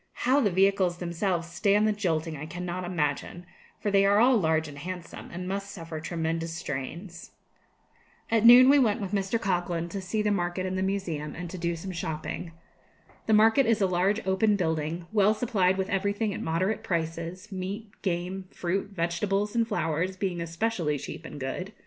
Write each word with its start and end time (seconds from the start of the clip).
How 0.25 0.39
the 0.39 0.49
vehicles 0.49 0.97
themselves 0.97 1.47
stand 1.47 1.87
the 1.87 1.91
jolting 1.91 2.35
I 2.35 2.47
cannot 2.47 2.83
imagine, 2.83 3.45
for 3.79 3.91
they 3.91 4.03
are 4.03 4.17
all 4.17 4.35
large 4.35 4.67
and 4.67 4.79
handsome, 4.79 5.29
and 5.31 5.47
must 5.47 5.69
suffer 5.69 5.99
tremendous 5.99 6.55
strains. 6.55 7.29
At 8.31 8.43
noon 8.43 8.67
we 8.67 8.79
went 8.79 8.99
with 8.99 9.11
Mr. 9.11 9.39
Coghlan 9.39 9.89
to 9.89 10.01
see 10.01 10.23
the 10.23 10.31
market 10.31 10.65
and 10.65 10.75
the 10.75 10.81
museum, 10.81 11.35
and 11.35 11.51
to 11.51 11.57
do 11.59 11.75
some 11.75 11.91
shopping. 11.91 12.51
The 13.27 13.33
market 13.33 13.67
is 13.67 13.79
a 13.79 13.85
large 13.85 14.25
open 14.25 14.55
building, 14.55 15.05
well 15.13 15.35
supplied 15.35 15.77
with 15.77 15.87
everything 15.91 16.33
at 16.33 16.41
moderate 16.41 16.81
prices; 16.83 17.51
meat, 17.51 17.91
game, 18.01 18.45
fruit, 18.49 18.89
vegetables, 18.89 19.55
and 19.55 19.67
flowers 19.67 20.17
being 20.17 20.41
especially 20.41 20.97
cheap 20.97 21.25
and 21.25 21.39
good. 21.39 21.73